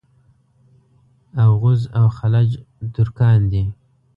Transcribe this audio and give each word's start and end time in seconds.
اوغوز 1.43 1.81
او 1.97 2.05
خَلَج 2.17 2.49
ترکان 2.93 3.39
دي. 3.51 3.63